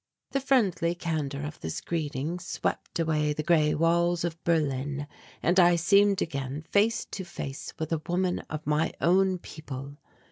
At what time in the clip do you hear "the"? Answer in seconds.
0.31-0.39, 3.33-3.43